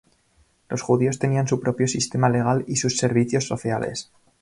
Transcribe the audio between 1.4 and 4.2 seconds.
su propio sistema legal y sus servicios sociales.